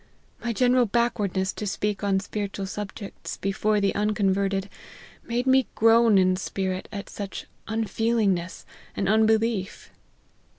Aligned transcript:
My 0.43 0.51
general 0.51 0.87
backwardness 0.87 1.53
to 1.53 1.67
speak 1.67 2.03
on 2.03 2.19
spiritual 2.19 2.65
subjects 2.65 3.37
before 3.37 3.79
the 3.79 3.93
unconverted, 3.93 4.67
made 5.27 5.45
me 5.45 5.67
groan 5.75 6.17
in 6.17 6.37
spirit 6.37 6.87
at 6.91 7.07
such 7.07 7.45
unfeelingness 7.67 8.65
and 8.95 9.07
unbe 9.07 9.39
lief. 9.39 9.91